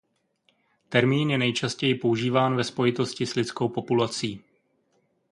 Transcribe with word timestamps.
Termín 0.89 1.29
je 1.31 1.37
nejčastěji 1.37 1.95
používán 1.95 2.55
ve 2.55 2.63
spojitosti 2.63 3.25
s 3.25 3.35
lidskou 3.35 3.69
populací. 3.69 4.43